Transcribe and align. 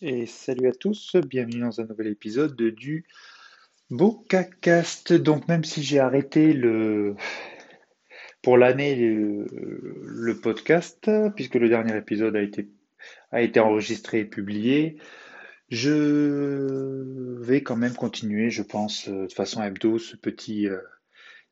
Et 0.00 0.26
salut 0.26 0.68
à 0.68 0.72
tous, 0.72 1.16
bienvenue 1.16 1.58
dans 1.58 1.80
un 1.80 1.84
nouvel 1.84 2.06
épisode 2.06 2.54
du 2.54 3.04
BocaCast. 3.90 5.12
Donc 5.12 5.48
même 5.48 5.64
si 5.64 5.82
j'ai 5.82 5.98
arrêté 5.98 6.52
le 6.52 7.16
pour 8.40 8.56
l'année 8.58 8.94
le, 8.94 10.38
podcast, 10.40 11.10
puisque 11.34 11.56
le 11.56 11.68
dernier 11.68 11.96
épisode 11.96 12.36
a 12.36 12.42
été 12.42 12.68
a 13.32 13.42
été 13.42 13.58
enregistré 13.58 14.20
et 14.20 14.24
publié, 14.24 14.98
je 15.68 17.40
vais 17.42 17.64
quand 17.64 17.76
même 17.76 17.94
continuer, 17.94 18.50
je 18.50 18.62
pense, 18.62 19.08
de 19.08 19.32
façon 19.32 19.64
hebdo, 19.64 19.98
ce 19.98 20.14
petit 20.14 20.68
euh, 20.68 20.78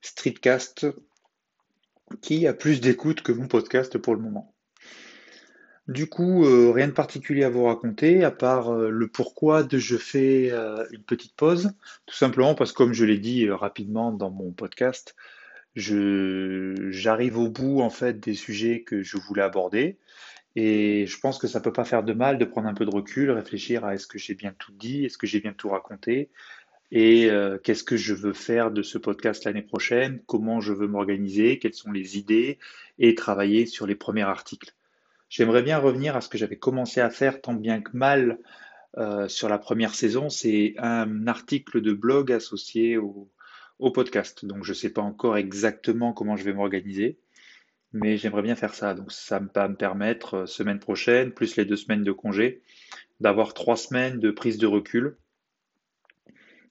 streetcast 0.02 0.86
qui 2.22 2.46
a 2.46 2.54
plus 2.54 2.80
d'écoute 2.80 3.22
que 3.22 3.32
mon 3.32 3.48
podcast 3.48 3.98
pour 3.98 4.14
le 4.14 4.20
moment. 4.20 4.55
Du 5.89 6.09
coup, 6.09 6.45
euh, 6.45 6.73
rien 6.73 6.89
de 6.89 6.93
particulier 6.93 7.45
à 7.45 7.48
vous 7.48 7.64
raconter, 7.64 8.25
à 8.25 8.32
part 8.32 8.71
euh, 8.73 8.91
le 8.91 9.07
pourquoi 9.07 9.62
de 9.62 9.79
je 9.79 9.97
fais 9.97 10.51
euh, 10.51 10.84
une 10.91 11.02
petite 11.05 11.37
pause. 11.37 11.73
Tout 12.06 12.15
simplement 12.16 12.56
parce 12.56 12.73
que, 12.73 12.77
comme 12.77 12.93
je 12.93 13.05
l'ai 13.05 13.19
dit 13.19 13.48
rapidement 13.51 14.10
dans 14.10 14.30
mon 14.30 14.51
podcast, 14.51 15.15
je, 15.77 16.88
j'arrive 16.91 17.38
au 17.38 17.48
bout 17.51 17.80
en 17.83 17.91
fait 17.91 18.19
des 18.19 18.34
sujets 18.34 18.83
que 18.83 19.02
je 19.02 19.16
voulais 19.16 19.43
aborder. 19.43 19.98
Et 20.57 21.07
je 21.07 21.20
pense 21.20 21.38
que 21.38 21.46
ça 21.46 21.60
peut 21.60 21.73
pas 21.73 21.84
faire 21.84 22.02
de 22.02 22.15
mal 22.15 22.38
de 22.38 22.45
prendre 22.45 22.68
un 22.68 22.74
peu 22.74 22.87
de 22.87 22.91
recul, 22.91 23.30
réfléchir 23.30 23.84
à 23.84 23.95
est-ce 23.95 24.07
que 24.09 24.18
j'ai 24.18 24.34
bien 24.34 24.55
tout 24.59 24.73
dit, 24.73 25.05
est-ce 25.05 25.18
que 25.18 25.27
j'ai 25.27 25.41
bien 25.41 25.52
tout 25.52 25.68
raconté, 25.68 26.30
et 26.93 27.29
qu'est-ce 27.62 27.84
que 27.84 27.96
je 27.96 28.15
veux 28.15 28.32
faire 28.32 28.71
de 28.71 28.82
ce 28.82 28.98
podcast 28.98 29.45
l'année 29.45 29.62
prochaine, 29.62 30.23
comment 30.27 30.60
je 30.60 30.73
veux 30.73 30.88
m'organiser, 30.88 31.59
quelles 31.59 31.74
sont 31.74 31.93
les 31.93 32.18
idées, 32.18 32.59
et 32.98 33.15
travailler 33.15 33.66
sur 33.66 33.87
les 33.87 33.96
premiers 33.96 34.23
articles. 34.23 34.76
J'aimerais 35.29 35.62
bien 35.62 35.79
revenir 35.79 36.16
à 36.16 36.21
ce 36.21 36.29
que 36.29 36.39
j'avais 36.39 36.57
commencé 36.57 37.01
à 37.01 37.11
faire 37.11 37.41
tant 37.41 37.55
bien 37.55 37.80
que 37.80 37.97
mal 37.97 38.39
euh, 38.97 39.29
sur 39.29 39.49
la 39.49 39.59
première 39.59 39.95
saison. 39.95 40.30
C'est 40.30 40.75
un 40.79 41.27
article 41.27 41.80
de 41.80 41.93
blog 41.93 42.33
associé 42.33 42.96
au, 42.96 43.30
podcast. 43.93 44.45
Donc 44.45 44.65
je 44.65 44.71
ne 44.71 44.74
sais 44.74 44.91
pas 44.91 45.02
encore 45.02 45.37
exactement 45.37 46.13
comment 46.13 46.37
je 46.37 46.45
vais 46.45 46.55
m'organiser, 46.55 47.18
mais 47.93 48.16
j'aimerais 48.16 48.43
bien 48.43 48.57
faire 48.57 48.74
ça. 48.74 48.95
Donc 48.95 49.13
ça 49.13 49.38
va 49.55 49.68
me 49.68 49.77
permettre, 49.77 50.35
euh, 50.35 50.46
semaine 50.46 50.79
prochaine, 50.79 51.33
plus 51.33 51.57
les 51.57 51.65
deux 51.65 51.77
semaines 51.77 52.05
de 52.05 52.13
congé, 52.13 52.63
d'avoir 53.21 53.52
trois 53.52 53.77
semaines 53.77 54.18
de 54.18 54.30
prise 54.30 54.59
de 54.59 54.66
recul 54.66 55.16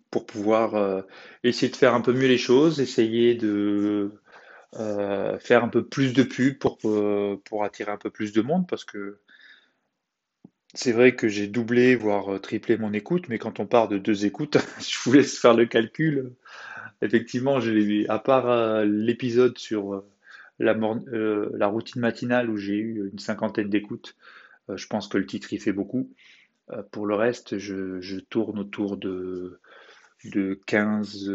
pour 0.09 0.25
pouvoir 0.25 0.75
euh, 0.75 1.01
essayer 1.43 1.69
de 1.69 1.75
faire 1.75 1.93
un 1.93 2.01
peu 2.01 2.13
mieux 2.13 2.27
les 2.27 2.37
choses, 2.37 2.79
essayer 2.79 3.35
de 3.35 4.13
euh, 4.77 5.39
faire 5.39 5.63
un 5.63 5.69
peu 5.69 5.85
plus 5.85 6.13
de 6.13 6.23
pub 6.23 6.57
pour, 6.57 6.77
euh, 6.85 7.41
pour 7.45 7.63
attirer 7.63 7.91
un 7.91 7.97
peu 7.97 8.09
plus 8.09 8.33
de 8.33 8.41
monde 8.41 8.67
parce 8.67 8.83
que 8.83 9.19
c'est 10.73 10.91
vrai 10.91 11.15
que 11.15 11.29
j'ai 11.29 11.47
doublé, 11.47 11.95
voire 11.95 12.41
triplé 12.41 12.77
mon 12.77 12.91
écoute, 12.91 13.29
mais 13.29 13.37
quand 13.39 13.61
on 13.61 13.67
part 13.67 13.87
de 13.87 13.97
deux 13.97 14.25
écoutes, 14.25 14.57
je 14.79 14.97
vous 15.05 15.13
laisse 15.13 15.39
faire 15.39 15.53
le 15.53 15.65
calcul. 15.65 16.33
Effectivement, 17.01 17.59
à 18.09 18.19
part 18.19 18.49
euh, 18.49 18.85
l'épisode 18.85 19.57
sur 19.57 20.03
la, 20.59 20.73
la, 20.73 21.67
routine 21.67 22.01
matinale 22.01 22.49
où 22.49 22.57
j'ai 22.57 22.75
eu 22.75 23.09
une 23.11 23.19
cinquantaine 23.19 23.69
d'écoutes, 23.69 24.15
je 24.73 24.87
pense 24.87 25.07
que 25.07 25.17
le 25.17 25.25
titre 25.25 25.53
y 25.53 25.59
fait 25.59 25.73
beaucoup. 25.73 26.11
pour 26.91 27.05
le 27.05 27.15
reste, 27.15 27.57
je, 27.59 28.01
je, 28.01 28.19
tourne 28.19 28.59
autour 28.59 28.97
de, 28.97 29.59
de 30.25 30.59
15, 30.65 31.31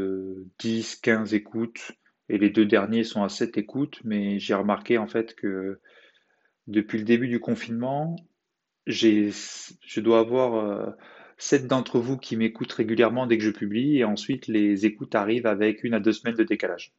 10, 0.58 0.96
15 0.96 1.34
écoutes 1.34 1.92
et 2.30 2.38
les 2.38 2.48
deux 2.48 2.64
derniers 2.64 3.02
sont 3.02 3.24
à 3.24 3.28
7 3.28 3.58
écoutes, 3.58 4.00
mais 4.04 4.38
j'ai 4.38 4.54
remarqué 4.54 4.98
en 4.98 5.08
fait 5.08 5.34
que 5.34 5.80
depuis 6.68 6.98
le 6.98 7.04
début 7.04 7.26
du 7.26 7.40
confinement, 7.40 8.14
je 8.86 10.00
dois 10.00 10.20
avoir 10.20 10.94
7 11.38 11.64
euh, 11.64 11.66
d'entre 11.66 11.98
vous 11.98 12.16
qui 12.16 12.36
m'écoutent 12.36 12.72
régulièrement 12.72 13.26
dès 13.26 13.36
que 13.36 13.42
je 13.42 13.50
publie, 13.50 13.98
et 13.98 14.04
ensuite 14.04 14.46
les 14.46 14.86
écoutes 14.86 15.16
arrivent 15.16 15.48
avec 15.48 15.82
une 15.82 15.92
à 15.92 15.98
deux 15.98 16.12
semaines 16.12 16.36
de 16.36 16.44
décalage. 16.44 16.92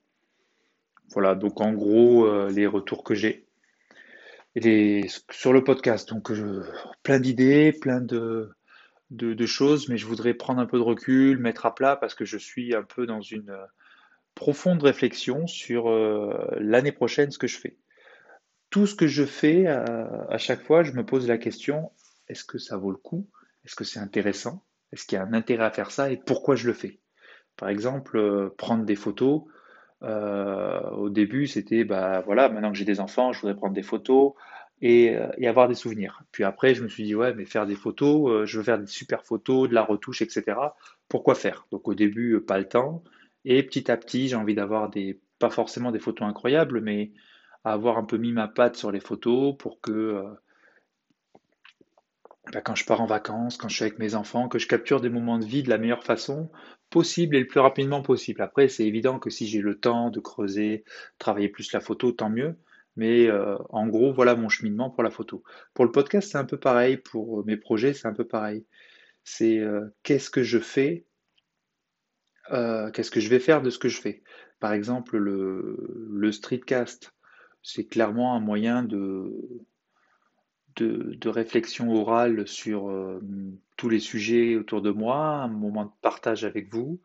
Voilà, 1.13 1.33
donc 1.33 1.61
en 1.61 1.72
gros, 1.72 2.25
euh, 2.25 2.50
les 2.50 2.67
retours 2.67 3.06
que 3.06 3.16
j'ai. 3.16 3.45
Sur 5.29 5.53
le 5.53 5.63
podcast, 5.63 6.09
donc 6.09 6.29
plein 7.03 7.19
d'idées, 7.22 7.72
plein 7.72 8.01
de, 8.01 8.50
choses, 9.45 9.88
mais 9.88 9.95
je 9.95 10.06
voudrais 10.06 10.33
prendre 10.33 10.59
un 10.59 10.66
peu 10.66 10.77
de 10.77 10.83
recul, 10.83 11.38
mettre 11.38 11.66
à 11.66 11.73
plat, 11.73 11.95
parce 11.95 12.16
que 12.16 12.25
je 12.25 12.38
suis 12.38 12.75
un 12.75 12.83
peu 12.83 13.06
dans 13.06 13.22
une 13.22 13.56
profonde 14.36 14.81
réflexion 14.84 15.47
sur 15.47 15.90
euh, 15.90 16.47
l'année 16.59 16.92
prochaine 16.92 17.31
ce 17.31 17.38
que 17.38 17.47
je 17.47 17.58
fais. 17.58 17.78
Tout 18.69 18.88
ce 18.88 18.96
que 18.96 19.08
je 19.08 19.25
fais, 19.25 19.68
à, 19.68 20.38
chaque 20.38 20.62
fois, 20.62 20.84
je 20.84 20.94
me 20.94 21.06
pose 21.06 21.28
la 21.28 21.38
question, 21.38 21.92
est-ce 22.30 22.46
que 22.46 22.58
ça 22.58 22.78
vaut 22.78 22.92
le 22.92 22.97
coup? 22.97 23.28
Est-ce 23.66 23.75
que 23.75 23.84
c'est 23.84 24.00
intéressant? 24.00 24.64
Est-ce 24.94 25.06
qu'il 25.06 25.18
y 25.18 25.19
a 25.19 25.25
un 25.25 25.34
intérêt 25.34 25.66
à 25.66 25.72
faire 25.72 25.92
ça? 25.92 26.09
Et 26.09 26.18
pourquoi 26.18 26.56
je 26.56 26.68
le 26.68 26.74
fais? 26.74 27.00
Par 27.58 27.68
exemple, 27.68 28.18
euh, 28.18 28.50
prendre 28.58 28.86
des 28.86 28.96
photos. 28.96 29.44
Euh, 30.03 30.90
au 30.92 31.09
début, 31.09 31.48
c'était, 31.48 31.84
bah 31.84 32.22
voilà, 32.22 32.48
maintenant 32.48 32.72
que 32.72 32.78
j'ai 32.78 32.86
des 32.86 33.02
enfants, 33.02 33.34
je 33.34 33.42
voudrais 33.42 33.56
prendre 33.56 33.74
des 33.74 33.84
photos 33.84 34.34
et, 34.81 35.18
et, 35.38 35.48
avoir 35.48 35.68
des 35.68 35.75
souvenirs. 35.75 36.24
Puis 36.31 36.46
après, 36.46 36.74
je 36.74 36.81
me 36.81 36.88
suis 36.88 37.03
dit, 37.03 37.13
ouais, 37.13 37.34
mais 37.34 37.46
faire 37.46 37.68
des 37.68 37.75
photos, 37.75 38.48
je 38.48 38.58
veux 38.58 38.63
faire 38.63 38.80
des 38.80 38.88
super 38.88 39.24
photos, 39.25 39.69
de 39.69 39.75
la 39.75 39.84
retouche, 39.84 40.22
etc. 40.22 40.58
Pourquoi 41.09 41.36
faire? 41.36 41.68
Donc 41.72 41.88
au 41.88 41.94
début, 41.94 42.40
pas 42.42 42.58
le 42.58 42.68
temps. 42.68 43.03
Et 43.46 43.63
petit 43.63 43.91
à 43.91 43.97
petit, 43.97 44.28
j'ai 44.28 44.35
envie 44.35 44.56
d'avoir 44.56 44.90
des, 44.90 45.19
pas 45.40 45.50
forcément 45.50 45.91
des 45.91 46.00
photos 46.00 46.28
incroyables, 46.28 46.81
mais 46.81 47.12
avoir 47.63 47.97
un 47.97 48.03
peu 48.03 48.18
mis 48.18 48.31
ma 48.31 48.47
patte 48.47 48.75
sur 48.75 48.91
les 48.91 49.00
photos 49.00 49.56
pour 49.57 49.81
que 49.81 49.91
euh, 49.91 50.24
bah, 52.51 52.62
quand 52.62 52.75
je 52.75 52.85
pars 52.85 53.01
en 53.01 53.06
vacances, 53.06 53.57
quand 53.57 53.69
je 53.69 53.75
suis 53.75 53.84
avec 53.84 54.00
mes 54.00 54.16
enfants, 54.16 54.47
que 54.47 54.59
je 54.59 54.68
capture 54.68 55.01
des 55.01 55.09
moments 55.09 55.38
de 55.38 55.46
vie 55.46 55.63
de 55.63 55.69
la 55.69 55.78
meilleure 55.78 56.03
façon 56.03 56.50
possible 56.90 57.35
et 57.35 57.40
le 57.40 57.47
plus 57.47 57.59
rapidement 57.59 58.01
possible. 58.01 58.41
Après, 58.41 58.68
c'est 58.68 58.85
évident 58.85 59.19
que 59.19 59.30
si 59.30 59.47
j'ai 59.47 59.62
le 59.62 59.80
temps 59.80 60.09
de 60.09 60.19
creuser, 60.19 60.84
travailler 61.19 61.50
plus 61.50 61.72
la 61.72 61.80
photo, 61.80 62.12
tant 62.12 62.30
mieux. 62.30 62.57
Mais 62.97 63.28
euh, 63.28 63.57
en 63.69 63.88
gros, 63.88 64.12
voilà 64.12 64.35
mon 64.35 64.50
cheminement 64.50 64.90
pour 64.90 65.03
la 65.03 65.12
photo. 65.12 65.44
Pour 65.74 65.85
le 65.85 65.91
podcast, 65.91 66.30
c'est 66.31 66.38
un 66.38 66.46
peu 66.46 66.59
pareil. 66.59 66.97
Pour 66.97 67.46
mes 67.46 67.57
projets, 67.57 67.94
c'est 67.94 68.07
un 68.07 68.13
peu 68.13 68.28
pareil. 68.28 68.66
C'est 69.24 69.59
euh, 69.59 69.96
qu'est-ce 70.03 70.30
que 70.30 70.44
je 70.44 70.59
fais 70.59 71.06
euh, 72.50 72.90
qu'est-ce 72.91 73.12
que 73.12 73.19
je 73.19 73.29
vais 73.29 73.40
faire 73.40 73.62
de 73.62 73.69
ce 73.69 73.79
que 73.79 73.90
je 73.90 74.02
fais? 74.02 74.24
Par 74.59 74.74
exemple, 74.74 75.18
le, 75.18 76.31
streetcast, 76.31 77.13
c'est 77.62 77.85
clairement 77.85 78.35
un 78.35 78.40
moyen 78.40 78.84
de, 78.84 79.31
de, 80.78 81.30
réflexion 81.30 81.91
orale 81.91 82.47
sur 82.47 82.90
euh, 82.90 83.19
tous 83.78 83.90
les 83.90 84.00
sujets 84.00 84.56
autour 84.56 84.81
de 84.81 84.91
moi, 84.91 85.18
un 85.18 85.47
moment 85.47 85.85
de 85.85 85.91
partage 86.01 86.44
avec 86.44 86.72
vous, 86.74 87.00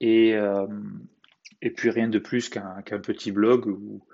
et, 0.00 0.34
euh, 0.34 0.66
et 1.62 1.70
puis 1.70 1.90
rien 1.90 2.08
de 2.08 2.18
plus 2.18 2.48
qu'un 2.48 2.82
petit 2.82 3.32
blog 3.32 3.66
où, 3.66 4.04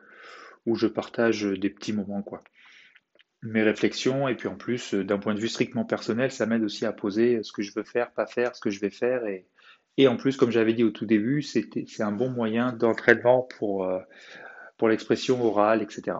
où, 0.67 0.75
je 0.75 0.87
partage 0.87 1.45
des 1.45 1.71
petits 1.71 1.93
moments, 1.93 2.23
quoi. 2.23 2.43
Mes 3.43 3.63
réflexions, 3.63 4.29
et 4.29 4.35
puis 4.35 4.49
en 4.49 4.57
plus, 4.57 4.93
d'un 4.93 5.19
point 5.19 5.35
de 5.35 5.41
vue 5.41 5.49
strictement 5.49 5.87
personnel, 5.87 6.31
ça 6.31 6.45
m'aide 6.45 6.63
aussi 6.63 6.85
à 6.85 6.93
poser 6.93 7.43
ce 7.43 7.53
que 7.53 7.63
je 7.63 7.73
veux 7.75 7.85
faire, 7.85 8.13
pas 8.13 8.27
faire, 8.27 8.55
ce 8.55 8.61
que 8.61 8.69
je 8.69 8.81
vais 8.81 8.91
faire, 8.91 9.25
et, 9.27 9.47
et 9.97 10.09
en 10.09 10.17
plus, 10.17 10.37
comme 10.37 10.51
j'avais 10.51 10.73
dit 10.73 10.85
au 10.85 10.91
tout 10.91 11.07
début, 11.07 11.43
c'est 11.43 12.01
un 12.01 12.13
bon 12.13 12.31
moyen 12.31 12.73
d'entraînement 12.73 13.43
pour, 13.59 13.85
euh, 13.85 14.01
pour 14.79 14.89
l'expression 14.89 15.45
orale, 15.45 15.83
etc. 15.83 16.19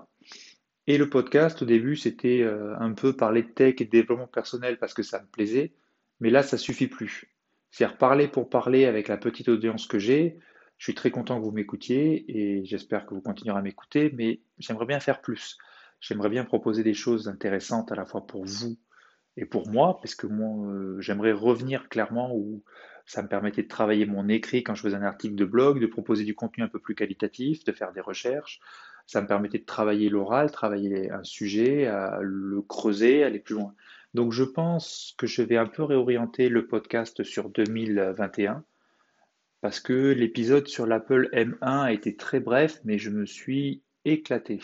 Et 0.87 0.99
le 0.99 1.09
podcast, 1.09 1.63
au 1.63 1.65
début, 1.65 1.97
c'était 1.97 2.43
euh, 2.43 2.77
un 2.79 2.93
peu 2.93 3.15
parler 3.15 3.43
de 3.43 3.49
tech 3.49 3.77
et 3.79 3.85
de 3.85 3.91
développement 3.91 4.27
personnel 4.27 4.79
parce 4.79 4.95
que 4.95 5.03
ça 5.03 5.23
me 5.23 5.27
plaisait, 5.27 5.73
mais 6.21 6.31
là, 6.31 6.43
ça 6.43 6.59
suffit 6.59 6.89
plus. 6.89 7.33
C'est-à-dire 7.71 7.97
parler 7.97 8.29
pour 8.29 8.51
parler 8.51 8.87
avec 8.87 9.09
la 9.09 9.17
petite 9.17 9.49
audience 9.49 9.87
que 9.87 9.99
j'ai. 9.99 10.39
Je 10.79 10.85
suis 10.85 10.95
très 10.95 11.11
content 11.11 11.39
que 11.39 11.45
vous 11.45 11.53
m'écoutiez 11.53 12.25
et 12.29 12.65
j'espère 12.65 13.07
que 13.07 13.15
vous 13.15 13.21
continuerez 13.21 13.59
à 13.59 13.63
m'écouter, 13.63 14.11
mais 14.17 14.41
j'aimerais 14.59 14.87
bien 14.87 14.99
faire 14.99 15.21
plus. 15.21 15.57
J'aimerais 16.01 16.31
bien 16.31 16.45
proposer 16.45 16.83
des 16.83 16.95
choses 16.95 17.29
intéressantes 17.29 17.93
à 17.93 17.95
la 17.95 18.07
fois 18.07 18.27
pour 18.27 18.45
vous 18.45 18.77
et 19.37 19.45
pour 19.45 19.69
moi, 19.69 19.99
parce 20.01 20.15
que 20.15 20.27
moi, 20.27 20.67
euh, 20.69 21.01
j'aimerais 21.01 21.33
revenir 21.33 21.89
clairement 21.89 22.35
où 22.35 22.63
ça 23.07 23.23
me 23.23 23.29
permettait 23.29 23.63
de 23.63 23.69
travailler 23.69 24.07
mon 24.07 24.29
écrit 24.29 24.63
quand 24.63 24.75
je 24.75 24.83
faisais 24.83 24.97
un 24.97 25.03
article 25.03 25.35
de 25.35 25.45
blog, 25.45 25.81
de 25.81 25.87
proposer 25.87 26.25
du 26.25 26.35
contenu 26.35 26.65
un 26.65 26.69
peu 26.69 26.79
plus 26.79 26.95
qualitatif, 26.95 27.65
de 27.65 27.73
faire 27.73 27.93
des 27.93 28.01
recherches. 28.01 28.61
Ça 29.07 29.21
me 29.21 29.27
permettait 29.27 29.59
de 29.59 29.65
travailler 29.65 30.09
l'oral, 30.09 30.51
travailler 30.51 31.11
un 31.11 31.25
sujet, 31.25 31.91
le 32.21 32.63
creuser, 32.63 33.25
aller 33.25 33.41
plus 33.41 33.55
loin. 33.55 33.75
Donc 34.15 34.33
je 34.33 34.45
pense 34.45 35.15
que 35.19 35.27
je 35.27 35.43
vais 35.43 35.57
un 35.57 35.67
peu 35.67 35.83
réorienter 35.83 36.49
le 36.49 36.67
podcast 36.67 37.25
sur 37.25 37.49
2021 37.49 38.65
parce 39.61 39.81
que 39.81 40.13
l'épisode 40.13 40.69
sur 40.69 40.87
l'Apple 40.87 41.29
M1 41.33 41.57
a 41.61 41.93
été 41.93 42.17
très 42.17 42.41
bref, 42.41 42.81
mais 42.85 42.99
je 42.99 43.11
me 43.11 43.27
suis 43.27 43.83
éclaté. 44.05 44.61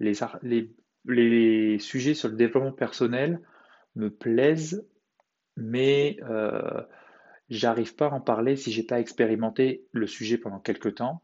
Les 0.00 1.78
sujets 1.78 2.14
sur 2.14 2.28
le 2.28 2.36
développement 2.36 2.72
personnel 2.72 3.40
me 3.98 4.10
plaisent, 4.10 4.86
mais 5.56 6.16
euh, 6.22 6.82
j'arrive 7.50 7.94
pas 7.94 8.06
à 8.06 8.12
en 8.12 8.20
parler 8.20 8.56
si 8.56 8.72
j'ai 8.72 8.82
pas 8.82 9.00
expérimenté 9.00 9.86
le 9.92 10.06
sujet 10.06 10.38
pendant 10.38 10.60
quelques 10.60 10.96
temps. 10.96 11.22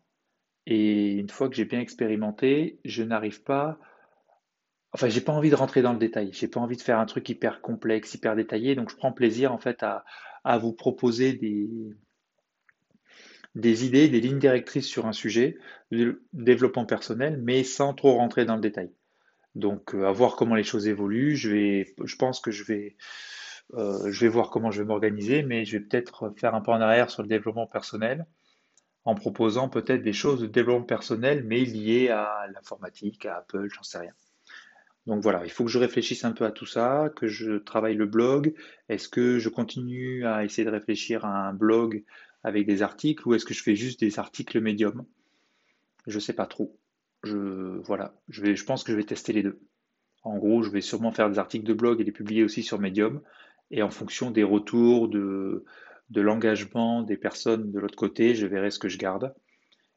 Et 0.66 1.12
une 1.12 1.30
fois 1.30 1.48
que 1.48 1.56
j'ai 1.56 1.64
bien 1.64 1.80
expérimenté, 1.80 2.80
je 2.84 3.02
n'arrive 3.02 3.42
pas 3.42 3.78
enfin, 4.94 5.08
j'ai 5.08 5.20
pas 5.20 5.32
envie 5.32 5.50
de 5.50 5.54
rentrer 5.54 5.82
dans 5.82 5.92
le 5.92 5.98
détail. 5.98 6.30
J'ai 6.32 6.48
pas 6.48 6.60
envie 6.60 6.76
de 6.76 6.82
faire 6.82 6.98
un 6.98 7.06
truc 7.06 7.28
hyper 7.28 7.60
complexe, 7.60 8.14
hyper 8.14 8.36
détaillé. 8.36 8.74
Donc, 8.74 8.90
je 8.90 8.96
prends 8.96 9.12
plaisir 9.12 9.52
en 9.52 9.58
fait 9.58 9.82
à, 9.82 10.04
vous 10.58 10.72
proposer 10.72 11.32
des, 11.34 11.68
des 13.54 13.84
idées, 13.86 14.08
des 14.08 14.20
lignes 14.20 14.38
directrices 14.38 14.86
sur 14.86 15.06
un 15.06 15.12
sujet 15.12 15.58
de 15.90 16.22
développement 16.32 16.86
personnel, 16.86 17.40
mais 17.42 17.64
sans 17.64 17.92
trop 17.92 18.14
rentrer 18.14 18.44
dans 18.44 18.54
le 18.54 18.60
détail. 18.60 18.92
Donc, 19.54 19.94
euh, 19.94 20.06
à 20.06 20.12
voir 20.12 20.36
comment 20.36 20.54
les 20.54 20.64
choses 20.64 20.88
évoluent. 20.88 21.36
Je 21.36 21.50
vais, 21.50 21.94
je 22.04 22.16
pense 22.16 22.40
que 22.40 22.50
je 22.50 22.64
vais, 22.64 22.96
euh, 23.74 24.10
je 24.10 24.20
vais 24.20 24.28
voir 24.28 24.50
comment 24.50 24.70
je 24.70 24.82
vais 24.82 24.86
m'organiser, 24.86 25.42
mais 25.42 25.64
je 25.64 25.78
vais 25.78 25.84
peut-être 25.84 26.32
faire 26.36 26.54
un 26.54 26.60
pas 26.60 26.72
en 26.72 26.80
arrière 26.80 27.10
sur 27.10 27.22
le 27.22 27.28
développement 27.28 27.66
personnel 27.66 28.26
en 29.04 29.14
proposant 29.14 29.68
peut-être 29.68 30.02
des 30.02 30.12
choses 30.12 30.40
de 30.40 30.46
développement 30.46 30.86
personnel, 30.86 31.44
mais 31.44 31.60
liées 31.60 32.08
à 32.08 32.46
l'informatique, 32.54 33.26
à 33.26 33.36
Apple, 33.38 33.68
j'en 33.72 33.82
sais 33.82 33.98
rien. 33.98 34.14
Donc 35.06 35.22
voilà, 35.22 35.44
il 35.44 35.50
faut 35.50 35.64
que 35.64 35.70
je 35.70 35.78
réfléchisse 35.78 36.24
un 36.24 36.32
peu 36.32 36.46
à 36.46 36.50
tout 36.50 36.64
ça, 36.64 37.10
que 37.14 37.26
je 37.26 37.58
travaille 37.58 37.94
le 37.94 38.06
blog. 38.06 38.54
Est-ce 38.88 39.08
que 39.08 39.38
je 39.38 39.50
continue 39.50 40.24
à 40.26 40.44
essayer 40.44 40.64
de 40.64 40.70
réfléchir 40.70 41.26
à 41.26 41.48
un 41.48 41.52
blog 41.52 42.04
avec 42.42 42.66
des 42.66 42.82
articles 42.82 43.26
ou 43.28 43.34
est-ce 43.34 43.44
que 43.44 43.52
je 43.52 43.62
fais 43.62 43.76
juste 43.76 44.00
des 44.00 44.18
articles 44.18 44.58
médium 44.60 45.04
Je 46.06 46.16
ne 46.16 46.20
sais 46.20 46.32
pas 46.32 46.46
trop. 46.46 46.78
Je, 47.24 48.64
pense 48.64 48.84
que 48.84 48.92
je 48.92 48.96
vais 48.96 49.04
tester 49.04 49.32
les 49.32 49.42
deux. 49.42 49.60
En 50.22 50.38
gros, 50.38 50.62
je 50.62 50.70
vais 50.70 50.80
sûrement 50.80 51.12
faire 51.12 51.28
des 51.28 51.38
articles 51.38 51.66
de 51.66 51.74
blog 51.74 52.00
et 52.00 52.04
les 52.04 52.12
publier 52.12 52.44
aussi 52.44 52.62
sur 52.62 52.78
Medium. 52.80 53.20
Et 53.70 53.82
en 53.82 53.90
fonction 53.90 54.30
des 54.30 54.42
retours, 54.42 55.08
de, 55.08 55.64
de 56.10 56.20
l'engagement 56.20 57.02
des 57.02 57.16
personnes 57.16 57.72
de 57.72 57.80
l'autre 57.80 57.96
côté, 57.96 58.34
je 58.34 58.46
verrai 58.46 58.70
ce 58.70 58.78
que 58.78 58.88
je 58.88 58.98
garde. 58.98 59.34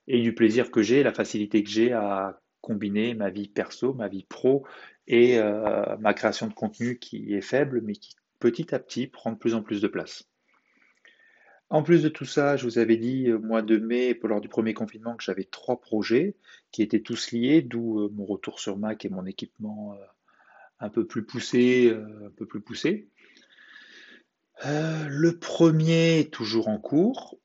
Et 0.08 0.22
du 0.22 0.34
plaisir 0.34 0.72
que 0.72 0.82
j'ai, 0.82 1.04
la 1.04 1.14
facilité 1.14 1.64
que 1.64 1.70
j'ai 1.70 1.92
à 1.92 2.42
combiner 2.62 3.14
ma 3.14 3.30
vie 3.30 3.48
perso, 3.48 3.94
ma 3.94 4.08
vie 4.08 4.26
pro 4.28 4.66
et 5.08 5.38
euh, 5.38 5.98
ma 6.00 6.14
création 6.14 6.48
de 6.48 6.54
contenu 6.54 6.98
qui 7.00 7.34
est 7.34 7.42
faible, 7.42 7.82
mais 7.82 7.94
qui 7.94 8.16
petit 8.40 8.74
à 8.74 8.80
petit 8.80 9.08
prend 9.08 9.32
de 9.32 9.38
plus 9.38 9.54
en 9.54 9.62
plus 9.62 9.82
de 9.82 9.88
place. 9.88 10.24
En 11.70 11.84
plus 11.84 12.04
de 12.04 12.10
tout 12.10 12.26
ça, 12.26 12.56
je 12.56 12.64
vous 12.64 12.78
avais 12.80 12.98
dit 12.98 13.32
au 13.32 13.40
mois 13.40 13.62
de 13.62 13.78
mai, 13.78 14.18
lors 14.24 14.40
du 14.40 14.48
premier 14.48 14.74
confinement, 14.74 15.16
que 15.16 15.24
j'avais 15.24 15.44
trois 15.44 15.80
projets 15.82 16.36
qui 16.72 16.82
étaient 16.82 17.02
tous 17.02 17.32
liés, 17.32 17.62
d'où 17.62 18.00
euh, 18.00 18.10
mon 18.14 18.26
retour 18.26 18.60
sur 18.60 18.78
Mac 18.78 19.04
et 19.04 19.10
mon 19.10 19.26
équipement 19.26 19.94
euh, 19.94 20.06
un 20.80 20.90
peu 20.90 21.06
plus 21.06 21.26
poussé, 21.26 21.92
un 21.92 22.30
peu 22.38 22.46
plus 22.46 22.62
poussé. 22.62 23.10
le 24.66 25.32
premier 25.40 26.20
est 26.20 26.34
toujours 26.34 26.68
en 26.70 26.78
cours, 26.78 27.38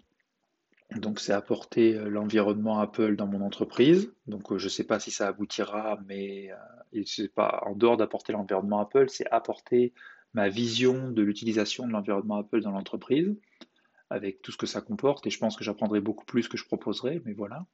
donc 0.99 1.21
c'est 1.21 1.33
apporter 1.33 1.97
euh, 1.97 2.09
l'environnement 2.09 2.81
Apple 2.81 3.17
dans 3.17 3.27
mon 3.27 3.41
entreprise. 3.41 4.13
Donc 4.27 4.53
euh, 4.53 4.59
je 4.59 4.65
ne 4.65 4.71
sais 4.71 4.85
pas 4.85 5.01
si 5.01 5.11
ça 5.11 5.29
aboutira, 5.29 5.99
mais 6.07 6.51
euh, 6.95 7.03
c'est 7.07 7.33
pas 7.33 7.63
en 7.67 7.75
dehors 7.75 7.97
d'apporter 7.97 8.33
l'environnement 8.33 8.81
Apple, 8.81 9.09
c'est 9.09 9.27
apporter 9.31 9.93
ma 10.35 10.49
vision 10.49 11.11
de 11.11 11.23
l'utilisation 11.23 11.87
de 11.87 11.93
l'environnement 11.93 12.37
Apple 12.37 12.61
dans 12.61 12.71
l'entreprise, 12.71 13.35
avec 14.13 14.43
tout 14.43 14.53
ce 14.53 14.57
que 14.57 14.67
ça 14.67 14.81
comporte. 14.81 15.27
Et 15.27 15.31
je 15.31 15.39
pense 15.39 15.57
que 15.57 15.65
j'apprendrai 15.65 16.01
beaucoup 16.01 16.25
plus 16.25 16.49
que 16.49 16.57
je 16.57 16.65
proposerai, 16.65 17.23
mais 17.25 17.33
voilà. 17.33 17.67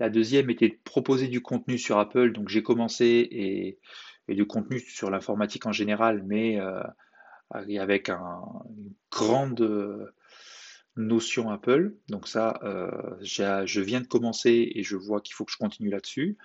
La 0.00 0.10
deuxième 0.10 0.48
était 0.50 0.68
de 0.68 0.78
proposer 0.84 1.28
du 1.28 1.42
contenu 1.42 1.78
sur 1.78 1.98
Apple. 1.98 2.32
Donc 2.32 2.48
j'ai 2.48 2.62
commencé 2.62 3.28
et, 3.30 3.78
du 4.32 4.46
contenu 4.46 4.78
sur 4.78 5.10
l'informatique 5.10 5.66
en 5.66 5.72
général, 5.72 6.22
mais 6.24 6.58
avec 7.50 8.08
un, 8.08 8.42
une 8.76 8.92
grande 9.10 10.12
notion 10.98 11.50
Apple. 11.50 11.94
Donc 12.08 12.28
ça, 12.28 12.60
euh, 12.62 12.90
je 13.22 13.80
viens 13.80 14.00
de 14.00 14.06
commencer 14.06 14.70
et 14.74 14.82
je 14.82 14.96
vois 14.96 15.20
qu'il 15.20 15.34
faut 15.34 15.44
que 15.44 15.52
je 15.52 15.56
continue 15.56 15.90
là-dessus. 15.90 16.36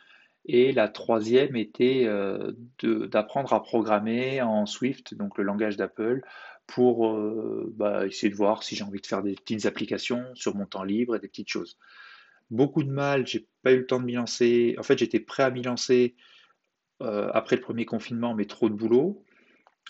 Et 0.46 0.74
la 0.74 0.90
troisième 0.90 1.56
était 1.56 2.04
euh, 2.06 2.52
d'apprendre 2.82 3.54
à 3.54 3.64
programmer 3.64 4.42
en 4.42 4.66
Swift, 4.66 5.16
donc 5.16 5.38
le 5.38 5.44
langage 5.44 5.78
d'Apple, 5.78 6.22
pour 6.68 7.10
euh, 7.10 7.74
bah, 7.76 8.06
essayer 8.08 8.30
de 8.30 8.36
voir 8.36 8.64
si 8.64 8.76
j'ai 8.76 8.84
envie 8.84 9.02
de 9.02 9.08
faire 9.08 9.24
des 9.24 9.36
petites 9.36 9.66
applications 9.66 10.24
sur 10.36 10.56
mon 10.56 10.66
temps 10.66 10.84
libre 10.84 11.16
et 11.16 11.20
des 11.20 11.28
petites 11.28 11.50
choses. 11.50 11.78
Beaucoup 12.50 12.84
de 12.84 12.92
mal, 12.92 13.28
j'ai 13.28 13.48
pas 13.64 13.74
eu 13.74 13.78
le 13.78 13.86
temps 13.86 14.00
de 14.00 14.06
m'y 14.06 14.14
lancer. 14.14 14.76
En 14.78 14.84
fait, 14.84 14.98
j'étais 14.98 15.20
prêt 15.20 15.44
à 15.44 15.52
m'y 15.52 15.62
lancer 15.62 16.16
après 17.00 17.58
le 17.58 17.62
premier 17.62 17.86
confinement, 17.86 18.34
mais 18.34 18.46
trop 18.46 18.70
de 18.70 18.76
boulot. 18.76 19.26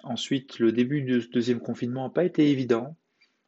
Ensuite, 0.04 0.58
le 0.58 0.72
début 0.72 1.04
du 1.04 1.20
deuxième 1.30 1.60
confinement 1.60 2.06
n'a 2.06 2.10
pas 2.10 2.24
été 2.24 2.50
évident 2.50 2.98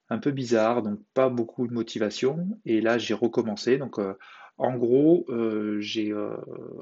un 0.09 0.19
peu 0.19 0.31
bizarre, 0.31 0.83
donc 0.83 0.99
pas 1.13 1.29
beaucoup 1.29 1.67
de 1.67 1.73
motivation. 1.73 2.59
Et 2.65 2.81
là, 2.81 2.97
j'ai 2.97 3.13
recommencé. 3.13 3.77
Donc, 3.77 3.99
euh, 3.99 4.13
en 4.57 4.75
gros, 4.77 5.25
euh, 5.29 5.79
j'ai 5.79 6.11
euh, 6.11 6.35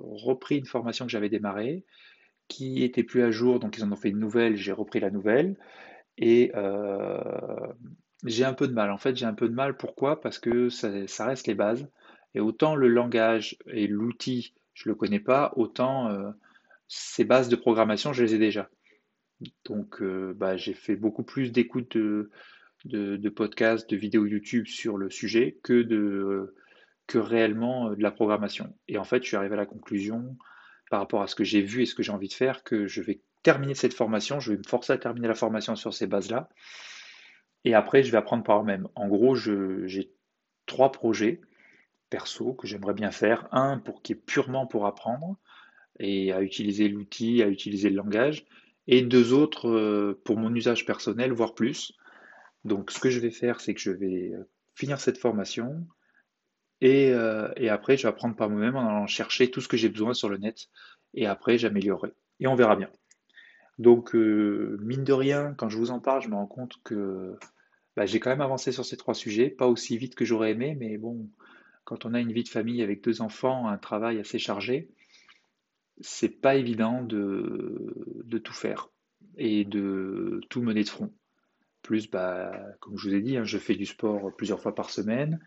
repris 0.03 0.57
une 0.57 0.65
formation 0.65 1.05
que 1.05 1.11
j'avais 1.11 1.29
démarrée, 1.29 1.85
qui 2.47 2.83
était 2.83 3.03
plus 3.03 3.23
à 3.23 3.31
jour, 3.31 3.59
donc 3.59 3.77
ils 3.77 3.83
en 3.83 3.91
ont 3.91 3.95
fait 3.95 4.09
une 4.09 4.19
nouvelle, 4.19 4.57
j'ai 4.57 4.73
repris 4.73 4.99
la 4.99 5.09
nouvelle. 5.09 5.57
Et 6.17 6.51
j'ai 8.25 8.45
un 8.45 8.53
peu 8.53 8.67
de 8.67 8.73
mal. 8.73 8.91
En 8.91 8.97
fait, 8.97 9.15
j'ai 9.15 9.25
un 9.25 9.33
peu 9.33 9.49
de 9.49 9.53
mal. 9.53 9.77
Pourquoi? 9.77 10.21
Parce 10.21 10.39
que 10.39 10.69
ça, 10.69 11.25
reste 11.25 11.47
les 11.47 11.55
bases. 11.55 11.87
Et 12.35 12.39
autant 12.39 12.75
le 12.75 12.87
langage 12.87 13.57
et 13.67 13.87
l'outil, 13.87 14.53
je 14.73 14.89
ne 14.89 14.93
le 14.93 14.95
connais 14.95 15.19
pas, 15.19 15.53
autant 15.55 16.33
ces 16.87 17.25
bases 17.25 17.49
de 17.49 17.55
programmation, 17.55 18.13
je 18.13 18.23
les 18.23 18.35
ai 18.35 18.39
déjà. 18.39 18.69
Donc, 19.65 20.01
bah, 20.35 20.57
j'ai 20.57 20.73
fait 20.73 20.95
beaucoup 20.95 21.23
plus 21.23 21.51
d'écoute 21.51 21.97
de 21.97 22.29
de, 22.85 23.29
podcasts, 23.29 23.89
de 23.89 23.95
vidéos 23.95 24.25
YouTube 24.25 24.67
sur 24.67 24.97
le 24.97 25.09
sujet 25.09 25.57
que, 25.63 25.81
de, 25.81 26.55
que 27.07 27.17
réellement 27.17 27.89
euh, 27.89 27.95
de 27.95 28.03
la 28.03 28.11
programmation. 28.11 28.75
Et 28.87 28.97
en 28.97 29.03
fait, 29.03 29.23
je 29.23 29.27
suis 29.27 29.37
arrivé 29.37 29.53
à 29.53 29.57
la 29.57 29.65
conclusion, 29.65 30.37
par 30.89 30.99
rapport 30.99 31.21
à 31.21 31.27
ce 31.27 31.35
que 31.35 31.43
j'ai 31.43 31.61
vu 31.61 31.81
et 31.81 31.85
ce 31.85 31.95
que 31.95 32.03
j'ai 32.03 32.11
envie 32.11 32.27
de 32.27 32.33
faire, 32.33 32.63
que 32.63 32.87
je 32.87 33.01
vais 33.01 33.21
terminer 33.43 33.75
cette 33.75 33.93
formation, 33.93 34.39
je 34.39 34.53
vais 34.53 34.57
me 34.57 34.67
forcer 34.67 34.93
à 34.93 34.97
terminer 34.97 35.27
la 35.27 35.35
formation 35.35 35.75
sur 35.75 35.93
ces 35.93 36.07
bases-là. 36.07 36.49
Et 37.65 37.73
après, 37.73 38.03
je 38.03 38.11
vais 38.11 38.17
apprendre 38.17 38.43
par 38.43 38.57
moi-même. 38.57 38.87
En 38.95 39.07
gros, 39.07 39.35
j'ai 39.35 40.11
trois 40.65 40.91
projets 40.91 41.41
perso 42.09 42.53
que 42.53 42.67
j'aimerais 42.67 42.93
bien 42.93 43.11
faire. 43.11 43.47
Un 43.51 43.77
pour 43.79 44.01
qui 44.01 44.13
est 44.13 44.15
purement 44.15 44.67
pour 44.67 44.85
apprendre 44.85 45.37
et 45.99 46.31
à 46.31 46.41
utiliser 46.41 46.87
l'outil, 46.87 47.41
à 47.41 47.47
utiliser 47.47 47.89
le 47.89 47.95
langage. 47.95 48.45
Et 48.87 49.01
deux 49.01 49.31
autres 49.33 49.69
euh, 49.69 50.21
pour 50.25 50.37
mon 50.37 50.53
usage 50.53 50.85
personnel, 50.85 51.31
voire 51.31 51.53
plus. 51.53 51.93
Donc 52.65 52.91
ce 52.91 52.99
que 52.99 53.09
je 53.09 53.19
vais 53.19 53.31
faire, 53.31 53.61
c'est 53.61 53.73
que 53.73 53.79
je 53.79 53.91
vais 53.91 54.33
euh, 54.33 54.49
finir 54.75 54.99
cette 54.99 55.17
formation 55.17 55.85
euh, 56.83 57.49
et, 57.55 57.69
après 57.69 57.95
je 57.95 58.03
vais 58.03 58.09
apprendre 58.09 58.35
par 58.35 58.49
moi-même 58.49 58.75
en 58.75 58.87
allant 58.87 59.07
chercher 59.07 59.49
tout 59.49 59.61
ce 59.61 59.67
que 59.67 59.77
j'ai 59.77 59.89
besoin 59.89 60.13
sur 60.13 60.27
le 60.27 60.37
net 60.37 60.67
et 61.13 61.25
après 61.25 61.57
j'améliorerai. 61.57 62.13
Et 62.39 62.47
on 62.47 62.55
verra 62.55 62.75
bien. 62.75 62.89
Donc 63.79 64.15
euh, 64.15 64.77
mine 64.81 65.03
de 65.03 65.13
rien, 65.13 65.53
quand 65.57 65.69
je 65.69 65.77
vous 65.77 65.91
en 65.91 65.99
parle, 65.99 66.21
je 66.21 66.29
me 66.29 66.35
rends 66.35 66.47
compte 66.47 66.79
que 66.83 67.37
bah, 67.95 68.05
j'ai 68.05 68.19
quand 68.19 68.29
même 68.29 68.41
avancé 68.41 68.71
sur 68.71 68.85
ces 68.85 68.97
trois 68.97 69.13
sujets, 69.13 69.49
pas 69.49 69.67
aussi 69.67 69.97
vite 69.97 70.15
que 70.15 70.25
j'aurais 70.25 70.51
aimé, 70.51 70.75
mais 70.79 70.97
bon, 70.97 71.29
quand 71.83 72.05
on 72.05 72.13
a 72.13 72.19
une 72.19 72.31
vie 72.31 72.43
de 72.43 72.49
famille 72.49 72.81
avec 72.81 73.03
deux 73.03 73.21
enfants, 73.21 73.67
un 73.67 73.77
travail 73.77 74.19
assez 74.19 74.39
chargé, 74.39 74.89
c'est 76.01 76.41
pas 76.41 76.55
évident 76.55 77.03
de, 77.03 77.93
tout 78.43 78.53
faire 78.53 78.89
et 79.37 79.63
de 79.65 80.41
tout 80.49 80.61
mener 80.61 80.83
de 80.83 80.89
front. 80.89 81.11
Plus, 81.81 82.09
bah, 82.09 82.51
comme 82.79 82.97
je 82.97 83.09
vous 83.09 83.15
ai 83.15 83.21
dit, 83.21 83.37
hein, 83.37 83.43
je 83.43 83.57
fais 83.57 83.75
du 83.75 83.85
sport 83.85 84.35
plusieurs 84.35 84.61
fois 84.61 84.73
par 84.73 84.89
semaine. 84.89 85.39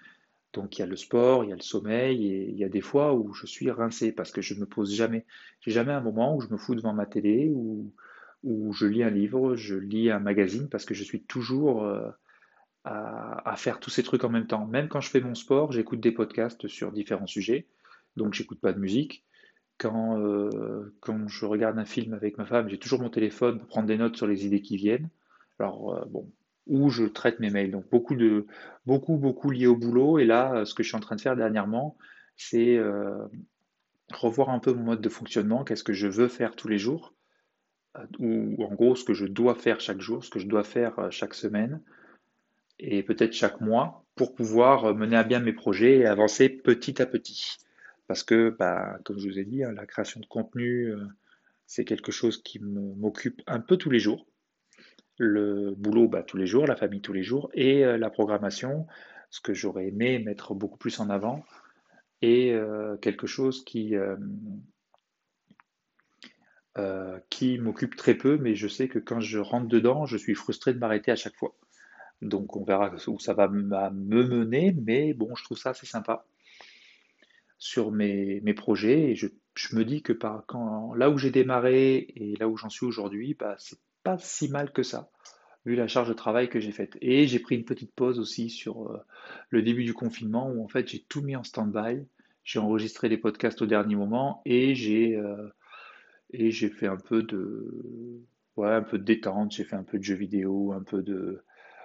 Donc 0.52 0.76
il 0.76 0.80
y 0.80 0.84
a 0.84 0.86
le 0.86 0.96
sport, 0.96 1.44
il 1.44 1.50
y 1.50 1.52
a 1.52 1.56
le 1.56 1.62
sommeil, 1.62 2.26
et 2.32 2.48
il 2.50 2.56
y 2.56 2.64
a 2.64 2.68
des 2.68 2.80
fois 2.80 3.14
où 3.14 3.32
je 3.34 3.46
suis 3.46 3.70
rincé 3.70 4.12
parce 4.12 4.30
que 4.30 4.40
je 4.40 4.54
ne 4.54 4.60
me 4.60 4.66
pose 4.66 4.94
jamais. 4.94 5.26
J'ai 5.60 5.70
jamais 5.70 5.92
un 5.92 6.00
moment 6.00 6.36
où 6.36 6.40
je 6.40 6.48
me 6.48 6.56
fous 6.56 6.74
devant 6.74 6.94
ma 6.94 7.06
télé, 7.06 7.50
ou 7.50 7.92
je 8.72 8.86
lis 8.86 9.02
un 9.02 9.10
livre, 9.10 9.56
je 9.56 9.74
lis 9.74 10.10
un 10.10 10.20
magazine, 10.20 10.68
parce 10.68 10.84
que 10.84 10.94
je 10.94 11.02
suis 11.02 11.22
toujours 11.22 11.84
euh, 11.84 12.08
à, 12.84 13.54
faire 13.56 13.80
tous 13.80 13.90
ces 13.90 14.02
trucs 14.02 14.24
en 14.24 14.28
même 14.28 14.46
temps. 14.46 14.66
Même 14.66 14.88
quand 14.88 15.00
je 15.00 15.10
fais 15.10 15.20
mon 15.20 15.34
sport, 15.34 15.72
j'écoute 15.72 16.00
des 16.00 16.12
podcasts 16.12 16.68
sur 16.68 16.92
différents 16.92 17.26
sujets, 17.26 17.66
donc 18.16 18.34
j'écoute 18.34 18.60
pas 18.60 18.72
de 18.72 18.78
musique. 18.78 19.24
Quand, 19.78 20.18
euh, 20.18 20.94
je 21.26 21.44
regarde 21.44 21.78
un 21.78 21.84
film 21.84 22.14
avec 22.14 22.38
ma 22.38 22.46
femme, 22.46 22.68
j'ai 22.68 22.78
toujours 22.78 23.00
mon 23.00 23.10
téléphone 23.10 23.58
pour 23.58 23.68
prendre 23.68 23.86
des 23.86 23.98
notes 23.98 24.16
sur 24.16 24.26
les 24.26 24.46
idées 24.46 24.62
qui 24.62 24.76
viennent. 24.76 25.10
Alors, 25.58 25.94
euh, 25.94 26.04
bon, 26.06 26.30
où 26.66 26.88
je 26.88 27.04
traite 27.04 27.40
mes 27.40 27.50
mails. 27.50 27.70
Donc, 27.70 27.88
beaucoup, 27.90 28.14
de, 28.14 28.46
beaucoup, 28.86 29.16
beaucoup 29.18 29.50
lié 29.50 29.66
au 29.66 29.76
boulot. 29.76 30.18
Et 30.18 30.24
là, 30.24 30.64
ce 30.64 30.74
que 30.74 30.82
je 30.82 30.88
suis 30.88 30.96
en 30.96 31.00
train 31.00 31.16
de 31.16 31.20
faire 31.20 31.36
dernièrement, 31.36 31.96
c'est 32.36 32.80
revoir 34.12 34.50
un 34.50 34.58
peu 34.58 34.72
mon 34.72 34.84
mode 34.84 35.00
de 35.00 35.08
fonctionnement, 35.08 35.64
qu'est-ce 35.64 35.84
que 35.84 35.92
je 35.92 36.06
veux 36.06 36.28
faire 36.28 36.54
tous 36.56 36.68
les 36.68 36.78
jours, 36.78 37.15
ou 38.18 38.62
en 38.64 38.74
gros, 38.74 38.94
ce 38.96 39.04
que 39.04 39.14
je 39.14 39.26
dois 39.26 39.54
faire 39.54 39.80
chaque 39.80 40.00
jour, 40.00 40.24
ce 40.24 40.30
que 40.30 40.38
je 40.38 40.46
dois 40.46 40.64
faire 40.64 41.08
chaque 41.10 41.34
semaine, 41.34 41.80
et 42.78 43.02
peut-être 43.02 43.32
chaque 43.32 43.60
mois, 43.60 44.04
pour 44.14 44.34
pouvoir 44.34 44.94
mener 44.94 45.16
à 45.16 45.24
bien 45.24 45.40
mes 45.40 45.52
projets 45.52 45.98
et 45.98 46.06
avancer 46.06 46.48
petit 46.48 47.00
à 47.00 47.06
petit. 47.06 47.56
Parce 48.06 48.22
que, 48.22 48.54
bah, 48.58 48.98
comme 49.04 49.18
je 49.18 49.28
vous 49.28 49.38
ai 49.38 49.44
dit, 49.44 49.64
hein, 49.64 49.72
la 49.72 49.86
création 49.86 50.20
de 50.20 50.26
contenu, 50.26 50.92
c'est 51.66 51.84
quelque 51.84 52.12
chose 52.12 52.42
qui 52.42 52.60
m'occupe 52.60 53.42
un 53.46 53.60
peu 53.60 53.76
tous 53.76 53.90
les 53.90 53.98
jours 53.98 54.26
le 55.18 55.74
boulot 55.76 56.08
bah, 56.08 56.22
tous 56.22 56.36
les 56.36 56.46
jours, 56.46 56.66
la 56.66 56.76
famille 56.76 57.00
tous 57.00 57.12
les 57.12 57.22
jours, 57.22 57.50
et 57.54 57.84
euh, 57.84 57.96
la 57.96 58.10
programmation, 58.10 58.86
ce 59.30 59.40
que 59.40 59.54
j'aurais 59.54 59.88
aimé 59.88 60.18
mettre 60.18 60.54
beaucoup 60.54 60.78
plus 60.78 61.00
en 61.00 61.10
avant, 61.10 61.44
et 62.22 62.52
euh, 62.52 62.96
quelque 62.96 63.26
chose 63.26 63.64
qui, 63.64 63.94
euh, 66.78 67.18
qui 67.30 67.58
m'occupe 67.58 67.96
très 67.96 68.14
peu, 68.14 68.36
mais 68.38 68.54
je 68.54 68.68
sais 68.68 68.88
que 68.88 68.98
quand 68.98 69.20
je 69.20 69.38
rentre 69.38 69.68
dedans, 69.68 70.06
je 70.06 70.16
suis 70.16 70.34
frustré 70.34 70.74
de 70.74 70.78
m'arrêter 70.78 71.10
à 71.10 71.16
chaque 71.16 71.36
fois. 71.36 71.54
Donc 72.22 72.56
on 72.56 72.64
verra 72.64 72.92
où 73.06 73.18
ça 73.18 73.34
va 73.34 73.48
me 73.48 73.64
mener, 73.90 74.74
mais 74.84 75.14
bon, 75.14 75.34
je 75.34 75.44
trouve 75.44 75.58
ça 75.58 75.70
assez 75.70 75.86
sympa 75.86 76.26
sur 77.58 77.90
mes, 77.92 78.40
projets 78.54 79.10
et 79.10 79.14
je, 79.14 79.28
me 79.72 79.84
dis 79.84 80.02
que 80.02 80.12
par, 80.12 80.44
là 80.96 81.10
où 81.10 81.18
j'ai 81.18 81.30
démarré 81.30 82.12
et 82.14 82.36
là 82.38 82.48
où 82.48 82.56
j'en 82.56 82.68
suis 82.68 82.86
aujourd'hui, 82.86 83.34
bah, 83.34 83.56
c'est 83.58 83.78
pas 84.02 84.18
si 84.18 84.48
mal 84.48 84.72
que 84.72 84.82
ça, 84.82 85.10
vu 85.64 85.74
la 85.74 85.88
charge 85.88 86.08
de 86.08 86.14
travail 86.14 86.48
que 86.48 86.60
j'ai 86.60 86.72
faite. 86.72 86.96
Et 87.00 87.26
j'ai 87.26 87.38
pris 87.38 87.56
une 87.56 87.64
petite 87.64 87.94
pause 87.94 88.18
aussi 88.18 88.50
sur 88.50 88.90
euh, 88.90 88.98
le 89.50 89.62
début 89.62 89.84
du 89.84 89.94
confinement 89.94 90.50
où 90.50 90.62
en 90.62 90.68
fait 90.68 90.88
j'ai 90.88 91.02
tout 91.08 91.22
mis 91.22 91.36
en 91.36 91.42
stand-by. 91.42 92.06
J'ai 92.44 92.60
enregistré 92.60 93.08
les 93.08 93.18
podcasts 93.18 93.60
au 93.62 93.66
dernier 93.66 93.96
moment 93.96 94.42
et 94.44 94.74
j'ai 94.76 95.16
euh, 95.16 95.48
et 96.30 96.50
j'ai 96.50 96.68
fait 96.68 96.86
un 96.86 96.96
peu 96.96 97.22
de 97.22 98.22
ouais, 98.56 98.72
un 98.72 98.82
peu 98.82 98.98
de 98.98 99.04
détente, 99.04 99.52
j'ai 99.52 99.64
fait 99.64 99.76
un 99.76 99.82
peu 99.84 99.98
de 99.98 100.04
jeux 100.04 100.14
vidéo, 100.14 100.72
un 100.72 100.82
peu 100.82 101.02
de 101.02 101.42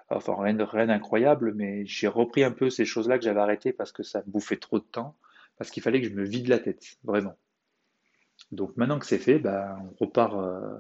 enfin 0.10 0.36
rien, 0.38 0.58
rien 0.66 0.88
d'incroyable, 0.88 1.54
mais 1.56 1.86
j'ai 1.86 2.08
repris 2.08 2.44
un 2.44 2.52
peu 2.52 2.70
ces 2.70 2.86
choses-là 2.86 3.18
que 3.18 3.24
j'avais 3.24 3.40
arrêtées 3.40 3.74
parce 3.74 3.92
que 3.92 4.04
ça 4.04 4.24
bouffait 4.28 4.58
trop 4.58 4.80
de 4.80 4.86
temps 4.86 5.16
parce 5.58 5.70
qu'il 5.72 5.84
fallait 5.84 6.02
que 6.02 6.08
je 6.08 6.14
me 6.14 6.24
vide 6.24 6.48
la 6.48 6.60
tête, 6.60 6.98
vraiment. 7.04 7.38
Donc 8.52 8.76
maintenant 8.78 9.00
que 9.00 9.06
c'est 9.06 9.20
fait, 9.20 9.40
ben, 9.40 9.78
on 9.80 10.06
repart 10.06 10.36
euh, 10.36 10.78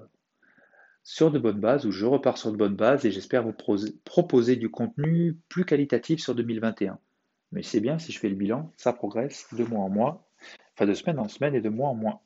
sur 1.03 1.32
de 1.32 1.39
bonnes 1.39 1.60
bases, 1.60 1.86
ou 1.86 1.91
je 1.91 2.06
repars 2.06 2.38
sur 2.38 2.51
de 2.51 2.58
bonnes 2.58 2.75
bases, 2.75 3.06
et 3.06 3.12
j'espère 3.12 3.44
vous 3.44 3.53
proposer 4.03 4.56
du 4.56 4.70
contenu 4.70 5.38
plus 5.50 5.65
qualitatif 5.65 6.22
sur 6.22 6.36
2021. 6.36 7.00
Mais 7.51 7.63
c'est 7.63 7.80
bien, 7.80 8.00
si 8.00 8.12
je 8.12 8.20
fais 8.20 8.30
le 8.30 8.36
bilan, 8.36 8.72
ça 8.77 8.94
progresse 8.94 9.48
de 9.53 9.63
mois 9.63 9.82
en 9.82 9.89
mois, 9.89 10.27
enfin 10.74 10.86
de 10.86 10.94
semaine 10.94 11.20
en 11.20 11.27
semaine 11.27 11.56
et 11.56 11.62
de 11.62 11.70
mois 11.70 11.89
en 11.89 11.96
mois. 11.96 12.24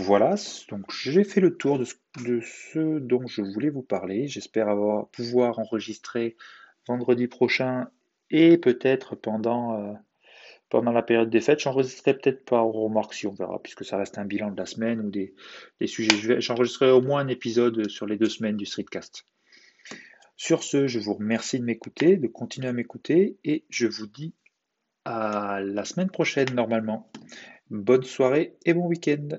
Voilà, 0.00 0.36
donc 0.68 0.92
j'ai 0.92 1.24
fait 1.24 1.40
le 1.40 1.56
tour 1.56 1.78
de 1.78 1.84
ce, 1.84 2.98
dont 2.98 3.26
je 3.26 3.42
voulais 3.42 3.70
vous 3.70 3.82
parler. 3.82 4.28
J'espère 4.28 4.68
pouvoir 5.12 5.58
enregistrer 5.58 6.36
vendredi 6.86 7.26
prochain 7.26 7.88
et 8.30 8.58
peut-être 8.58 9.16
pendant... 9.16 9.74
Euh, 9.74 9.92
la 10.72 11.02
période 11.02 11.30
des 11.30 11.40
fêtes. 11.40 11.60
J'enregistrerai 11.60 12.16
peut-être 12.18 12.44
pas 12.44 12.62
au 12.62 12.72
remarque 12.72 13.14
si 13.14 13.26
on 13.26 13.32
verra, 13.32 13.60
puisque 13.62 13.84
ça 13.84 13.96
reste 13.96 14.18
un 14.18 14.24
bilan 14.24 14.50
de 14.50 14.56
la 14.56 14.66
semaine 14.66 15.00
ou 15.00 15.10
des, 15.10 15.34
sujets. 15.86 16.40
J'enregistrerai 16.40 16.90
au 16.90 17.00
moins 17.00 17.20
un 17.20 17.28
épisode 17.28 17.88
sur 17.88 18.06
les 18.06 18.16
deux 18.16 18.28
semaines 18.28 18.56
du 18.56 18.66
Streetcast. 18.66 19.24
Sur 20.36 20.62
ce, 20.62 20.86
je 20.86 20.98
vous 20.98 21.14
remercie 21.14 21.58
de 21.58 21.64
m'écouter, 21.64 22.16
de 22.16 22.28
continuer 22.28 22.68
à 22.68 22.72
m'écouter, 22.72 23.38
et 23.44 23.64
je 23.70 23.86
vous 23.86 24.06
dis 24.06 24.34
à 25.04 25.60
la 25.60 25.84
semaine 25.84 26.10
prochaine 26.10 26.54
normalement. 26.54 27.10
Bonne 27.70 28.04
soirée 28.04 28.56
et 28.64 28.74
bon 28.74 28.86
week-end. 28.86 29.38